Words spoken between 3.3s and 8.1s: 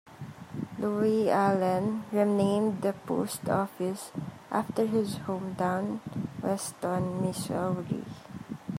office after his hometown, Weston, Missouri.